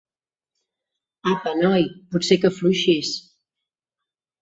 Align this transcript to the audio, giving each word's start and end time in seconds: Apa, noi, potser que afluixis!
Apa, 1.33 1.53
noi, 1.65 1.85
potser 2.17 2.41
que 2.41 2.53
afluixis! 2.53 3.15